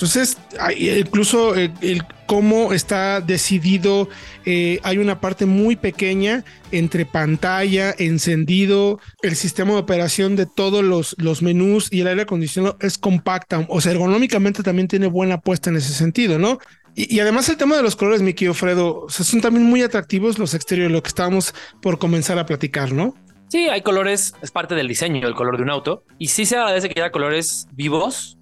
Entonces, 0.00 0.38
incluso 0.78 1.54
el, 1.54 2.04
cómo 2.24 2.72
está 2.72 3.20
decidido, 3.20 4.08
eh, 4.46 4.80
hay 4.82 4.96
una 4.96 5.20
parte 5.20 5.44
muy 5.44 5.76
pequeña 5.76 6.42
entre 6.72 7.04
pantalla, 7.04 7.94
encendido, 7.98 8.98
el 9.20 9.36
sistema 9.36 9.72
de 9.72 9.80
operación 9.80 10.36
de 10.36 10.46
todos 10.46 10.82
los, 10.82 11.42
menús 11.42 11.92
y 11.92 12.00
el 12.00 12.06
aire 12.06 12.22
acondicionado 12.22 12.78
es 12.80 12.96
compacta, 12.96 13.66
o 13.68 13.82
sea, 13.82 13.92
ergonómicamente 13.92 14.62
también 14.62 14.88
tiene 14.88 15.06
buena 15.06 15.34
apuesta 15.34 15.68
en 15.68 15.76
ese 15.76 15.92
sentido, 15.92 16.38
¿no? 16.38 16.60
Y, 16.94 17.20
además 17.20 17.50
el 17.50 17.58
tema 17.58 17.76
de 17.76 17.82
los 17.82 17.94
colores, 17.94 18.22
mi 18.22 18.32
querido 18.32 18.54
Fredo, 18.54 19.04
son 19.10 19.42
también 19.42 19.66
muy 19.66 19.82
atractivos 19.82 20.38
los 20.38 20.54
exteriores, 20.54 20.92
lo 20.92 21.02
que 21.02 21.08
estábamos 21.08 21.54
por 21.82 21.98
comenzar 21.98 22.38
a 22.38 22.46
platicar, 22.46 22.92
¿no? 22.92 23.14
Sí, 23.48 23.68
hay 23.68 23.82
colores, 23.82 24.34
es 24.40 24.50
parte 24.50 24.74
del 24.74 24.88
diseño, 24.88 25.28
el 25.28 25.34
color 25.34 25.58
de 25.58 25.64
un 25.64 25.70
auto. 25.70 26.04
Y 26.18 26.28
sí 26.28 26.46
se 26.46 26.56
agradece 26.56 26.88
que 26.88 27.02
haya 27.02 27.10
colores 27.10 27.66
vivos, 27.72 28.38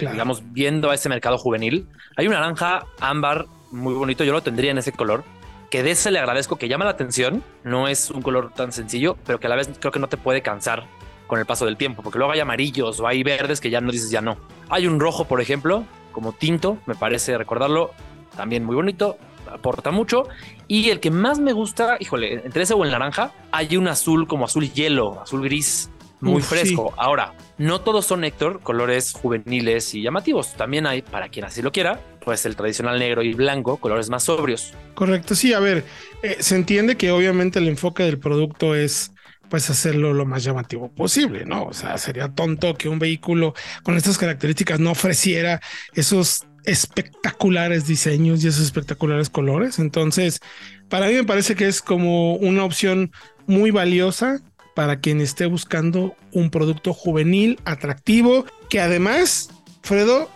digamos, 0.00 0.42
viendo 0.52 0.90
a 0.90 0.94
ese 0.94 1.08
mercado 1.08 1.38
juvenil. 1.38 1.86
Hay 2.16 2.26
un 2.26 2.32
naranja 2.32 2.84
ámbar 3.00 3.46
muy 3.70 3.94
bonito, 3.94 4.24
yo 4.24 4.32
lo 4.32 4.42
tendría 4.42 4.70
en 4.70 4.78
ese 4.78 4.92
color. 4.92 5.24
Que 5.70 5.82
de 5.82 5.90
ese 5.90 6.10
le 6.10 6.18
agradezco 6.18 6.56
que 6.56 6.68
llama 6.68 6.84
la 6.84 6.92
atención. 6.92 7.42
No 7.64 7.88
es 7.88 8.10
un 8.10 8.22
color 8.22 8.52
tan 8.52 8.72
sencillo, 8.72 9.16
pero 9.26 9.40
que 9.40 9.46
a 9.46 9.50
la 9.50 9.56
vez 9.56 9.70
creo 9.80 9.92
que 9.92 9.98
no 9.98 10.08
te 10.08 10.16
puede 10.16 10.40
cansar 10.42 10.86
con 11.26 11.38
el 11.38 11.46
paso 11.46 11.66
del 11.66 11.76
tiempo, 11.76 12.02
porque 12.02 12.18
luego 12.18 12.32
hay 12.32 12.40
amarillos 12.40 13.00
o 13.00 13.06
hay 13.06 13.22
verdes 13.22 13.60
que 13.60 13.70
ya 13.70 13.80
no 13.80 13.90
dices 13.90 14.10
ya 14.10 14.20
no. 14.20 14.36
Hay 14.68 14.86
un 14.86 15.00
rojo, 15.00 15.24
por 15.24 15.40
ejemplo, 15.40 15.84
como 16.12 16.32
tinto, 16.32 16.78
me 16.86 16.94
parece 16.94 17.36
recordarlo, 17.36 17.90
también 18.36 18.64
muy 18.64 18.76
bonito, 18.76 19.16
aporta 19.52 19.90
mucho. 19.90 20.24
Y 20.68 20.90
el 20.90 21.00
que 21.00 21.10
más 21.10 21.38
me 21.38 21.52
gusta, 21.52 21.96
híjole, 22.00 22.44
entre 22.44 22.62
ese 22.62 22.74
o 22.74 22.84
el 22.84 22.90
naranja, 22.90 23.32
hay 23.50 23.76
un 23.76 23.88
azul 23.88 24.26
como 24.26 24.44
azul 24.44 24.72
hielo, 24.72 25.20
azul 25.20 25.42
gris, 25.42 25.90
muy 26.20 26.42
fresco. 26.42 26.94
Ahora, 26.96 27.34
no 27.58 27.80
todos 27.80 28.06
son 28.06 28.24
Héctor 28.24 28.60
colores 28.60 29.12
juveniles 29.12 29.94
y 29.94 30.02
llamativos. 30.02 30.54
También 30.54 30.86
hay, 30.86 31.02
para 31.02 31.28
quien 31.28 31.44
así 31.44 31.62
lo 31.62 31.72
quiera, 31.72 32.00
pues 32.24 32.46
el 32.46 32.56
tradicional 32.56 32.98
negro 32.98 33.22
y 33.22 33.34
blanco, 33.34 33.76
colores 33.78 34.08
más 34.10 34.24
sobrios. 34.24 34.74
Correcto, 34.94 35.34
sí, 35.34 35.52
a 35.52 35.60
ver, 35.60 35.84
eh, 36.22 36.36
se 36.40 36.56
entiende 36.56 36.96
que 36.96 37.10
obviamente 37.10 37.58
el 37.58 37.68
enfoque 37.68 38.02
del 38.02 38.18
producto 38.18 38.74
es 38.74 39.12
pues 39.48 39.70
hacerlo 39.70 40.12
lo 40.12 40.26
más 40.26 40.42
llamativo 40.42 40.90
posible, 40.92 41.44
¿no? 41.44 41.66
O 41.66 41.72
sea, 41.72 41.98
sería 41.98 42.28
tonto 42.28 42.74
que 42.74 42.88
un 42.88 42.98
vehículo 42.98 43.54
con 43.84 43.96
estas 43.96 44.18
características 44.18 44.80
no 44.80 44.90
ofreciera 44.90 45.60
esos 45.94 46.46
espectaculares 46.64 47.86
diseños 47.86 48.42
y 48.42 48.48
esos 48.48 48.64
espectaculares 48.64 49.30
colores. 49.30 49.78
Entonces, 49.78 50.40
para 50.88 51.06
mí 51.06 51.14
me 51.14 51.24
parece 51.24 51.54
que 51.54 51.68
es 51.68 51.80
como 51.80 52.34
una 52.34 52.64
opción 52.64 53.12
muy 53.46 53.70
valiosa 53.70 54.40
para 54.76 55.00
quien 55.00 55.22
esté 55.22 55.46
buscando 55.46 56.14
un 56.32 56.50
producto 56.50 56.92
juvenil, 56.92 57.58
atractivo, 57.64 58.44
que 58.68 58.78
además, 58.78 59.48
Fredo, 59.80 60.28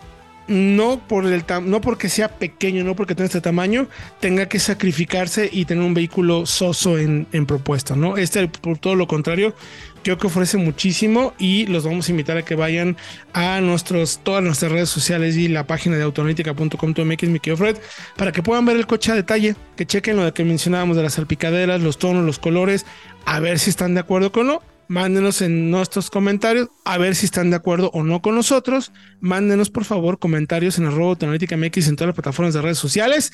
no 0.47 0.99
por 1.07 1.27
el 1.27 1.45
no 1.63 1.79
porque 1.79 2.09
sea 2.09 2.27
pequeño, 2.27 2.83
no 2.83 2.95
porque 2.95 3.13
tenga 3.13 3.27
este 3.27 3.39
tamaño, 3.39 3.87
tenga 4.19 4.47
que 4.47 4.57
sacrificarse 4.57 5.47
y 5.51 5.65
tener 5.65 5.83
un 5.83 5.93
vehículo 5.93 6.47
soso 6.47 6.97
en, 6.97 7.27
en 7.31 7.45
propuesta, 7.45 7.95
¿no? 7.95 8.17
Este, 8.17 8.47
por 8.47 8.79
todo 8.79 8.95
lo 8.95 9.05
contrario, 9.05 9.53
creo 10.03 10.17
que 10.17 10.27
ofrece 10.27 10.57
muchísimo 10.57 11.33
y 11.37 11.65
los 11.67 11.83
vamos 11.85 12.07
a 12.07 12.11
invitar 12.11 12.37
a 12.37 12.43
que 12.43 12.55
vayan 12.55 12.97
a 13.33 13.61
nuestros, 13.61 14.19
todas 14.23 14.43
nuestras 14.43 14.71
redes 14.71 14.89
sociales 14.89 15.35
y 15.37 15.47
la 15.47 15.67
página 15.67 15.97
de 15.97 16.03
autoanalítica.com.mx, 16.03 17.23
mi 17.29 17.39
Fred, 17.39 17.77
para 18.15 18.31
que 18.31 18.43
puedan 18.43 18.65
ver 18.65 18.77
el 18.77 18.87
coche 18.87 19.11
a 19.11 19.15
detalle, 19.15 19.55
que 19.75 19.85
chequen 19.85 20.17
lo 20.17 20.33
que 20.33 20.43
mencionábamos 20.43 20.97
de 20.97 21.03
las 21.03 21.13
salpicaderas, 21.13 21.81
los 21.81 21.97
tonos, 21.97 22.25
los 22.25 22.39
colores, 22.39 22.85
a 23.25 23.39
ver 23.39 23.59
si 23.59 23.69
están 23.69 23.93
de 23.93 23.99
acuerdo 23.99 24.31
con 24.31 24.47
no 24.47 24.61
mándenos 24.91 25.41
en 25.41 25.71
nuestros 25.71 26.09
comentarios 26.09 26.67
a 26.83 26.97
ver 26.97 27.15
si 27.15 27.25
están 27.25 27.49
de 27.49 27.55
acuerdo 27.55 27.91
o 27.93 28.03
no 28.03 28.21
con 28.21 28.35
nosotros. 28.35 28.91
Mándenos 29.21 29.69
por 29.69 29.85
favor 29.85 30.19
comentarios 30.19 30.77
en 30.77 30.85
arroba 30.85 31.11
autoanalítica 31.11 31.55
MX 31.55 31.87
en 31.87 31.95
todas 31.95 32.07
las 32.07 32.15
plataformas 32.15 32.53
de 32.53 32.61
redes 32.61 32.77
sociales. 32.77 33.31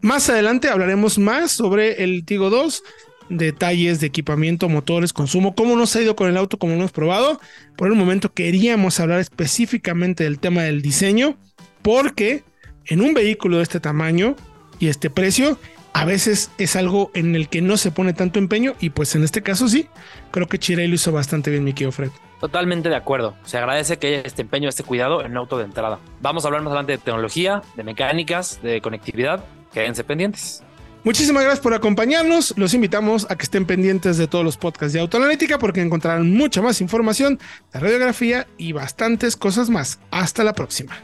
Más 0.00 0.28
adelante 0.28 0.68
hablaremos 0.68 1.16
más 1.18 1.52
sobre 1.52 2.02
el 2.02 2.24
Tigo 2.24 2.50
2, 2.50 2.82
detalles 3.28 4.00
de 4.00 4.06
equipamiento, 4.06 4.68
motores, 4.68 5.12
consumo, 5.12 5.54
cómo 5.54 5.76
nos 5.76 5.94
ha 5.96 6.02
ido 6.02 6.16
con 6.16 6.28
el 6.28 6.36
auto, 6.36 6.58
como 6.58 6.72
lo 6.72 6.78
hemos 6.78 6.92
probado. 6.92 7.40
Por 7.76 7.88
el 7.88 7.94
momento 7.94 8.32
queríamos 8.32 9.00
hablar 9.00 9.20
específicamente 9.20 10.24
del 10.24 10.38
tema 10.38 10.62
del 10.62 10.82
diseño, 10.82 11.36
porque 11.82 12.44
en 12.86 13.00
un 13.00 13.14
vehículo 13.14 13.58
de 13.58 13.62
este 13.62 13.80
tamaño 13.80 14.36
y 14.78 14.88
este 14.88 15.10
precio, 15.10 15.58
a 15.92 16.04
veces 16.04 16.50
es 16.58 16.76
algo 16.76 17.10
en 17.14 17.34
el 17.34 17.48
que 17.48 17.62
no 17.62 17.76
se 17.78 17.90
pone 17.90 18.12
tanto 18.12 18.38
empeño 18.38 18.74
y 18.80 18.90
pues 18.90 19.14
en 19.14 19.24
este 19.24 19.42
caso 19.42 19.66
sí, 19.66 19.88
creo 20.30 20.46
que 20.46 20.58
Chirey 20.58 20.88
lo 20.88 20.94
hizo 20.94 21.10
bastante 21.10 21.50
bien, 21.50 21.64
mi 21.64 21.72
querido 21.72 21.92
Fred. 21.92 22.10
Totalmente 22.40 22.90
de 22.90 22.96
acuerdo. 22.96 23.34
Se 23.44 23.56
agradece 23.56 23.98
que 23.98 24.08
haya 24.08 24.20
este 24.20 24.42
empeño, 24.42 24.68
este 24.68 24.82
cuidado 24.82 25.24
en 25.24 25.30
un 25.30 25.38
auto 25.38 25.56
de 25.56 25.64
entrada. 25.64 25.98
Vamos 26.20 26.44
a 26.44 26.48
hablar 26.48 26.62
más 26.62 26.70
adelante 26.72 26.92
de 26.92 26.98
tecnología, 26.98 27.62
de 27.76 27.82
mecánicas, 27.82 28.60
de 28.62 28.82
conectividad. 28.82 29.42
Quédense 29.72 30.04
pendientes. 30.04 30.62
Muchísimas 31.06 31.44
gracias 31.44 31.62
por 31.62 31.72
acompañarnos. 31.72 32.52
Los 32.56 32.74
invitamos 32.74 33.28
a 33.30 33.36
que 33.36 33.44
estén 33.44 33.64
pendientes 33.64 34.16
de 34.16 34.26
todos 34.26 34.44
los 34.44 34.56
podcasts 34.56 34.92
de 34.92 34.98
Autoanalítica 34.98 35.56
porque 35.56 35.80
encontrarán 35.80 36.32
mucha 36.32 36.60
más 36.62 36.80
información 36.80 37.38
de 37.72 37.78
radiografía 37.78 38.48
y 38.58 38.72
bastantes 38.72 39.36
cosas 39.36 39.70
más. 39.70 40.00
Hasta 40.10 40.42
la 40.42 40.52
próxima. 40.52 40.96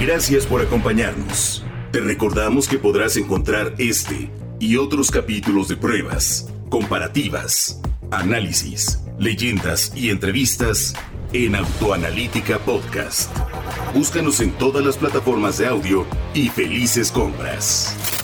Gracias 0.00 0.46
por 0.46 0.62
acompañarnos. 0.62 1.62
Te 1.92 2.00
recordamos 2.00 2.68
que 2.68 2.78
podrás 2.78 3.18
encontrar 3.18 3.74
este 3.76 4.30
y 4.58 4.78
otros 4.78 5.10
capítulos 5.10 5.68
de 5.68 5.76
pruebas, 5.76 6.48
comparativas, 6.70 7.82
análisis, 8.10 9.00
leyendas 9.18 9.92
y 9.94 10.08
entrevistas 10.08 10.94
en 11.32 11.54
Autoanalítica 11.54 12.58
Podcast. 12.58 13.30
Búscanos 13.94 14.40
en 14.40 14.52
todas 14.52 14.84
las 14.84 14.96
plataformas 14.96 15.58
de 15.58 15.66
audio 15.66 16.06
y 16.34 16.48
felices 16.48 17.12
compras. 17.12 18.19